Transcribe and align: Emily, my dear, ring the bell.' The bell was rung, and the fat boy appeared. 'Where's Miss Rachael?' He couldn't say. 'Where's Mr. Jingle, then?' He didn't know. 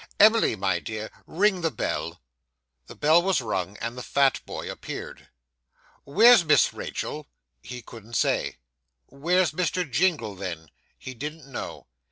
Emily, 0.19 0.55
my 0.55 0.79
dear, 0.79 1.11
ring 1.27 1.61
the 1.61 1.69
bell.' 1.69 2.19
The 2.87 2.95
bell 2.95 3.21
was 3.21 3.39
rung, 3.39 3.77
and 3.77 3.95
the 3.95 4.01
fat 4.01 4.41
boy 4.47 4.67
appeared. 4.67 5.29
'Where's 6.05 6.43
Miss 6.43 6.73
Rachael?' 6.73 7.27
He 7.61 7.83
couldn't 7.83 8.15
say. 8.15 8.57
'Where's 9.05 9.51
Mr. 9.51 9.87
Jingle, 9.87 10.33
then?' 10.33 10.69
He 10.97 11.13
didn't 11.13 11.45
know. 11.51 11.85